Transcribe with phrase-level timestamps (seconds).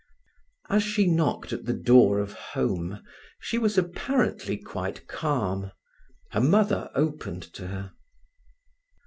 [0.67, 3.03] As she knocked at the door of home
[3.39, 5.71] she was apparently quite calm.
[6.31, 7.91] Her mother opened to her.